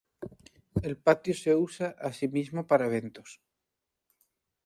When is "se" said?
1.35-1.53